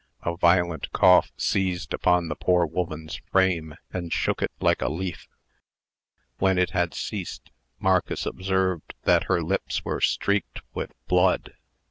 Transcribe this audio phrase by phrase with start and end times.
[0.23, 5.27] A violent cough seized upon the poor woman's frame, and shook it like a leaf.
[6.39, 11.53] When it had ceased, Marcus observed that her lips were streaked with blood.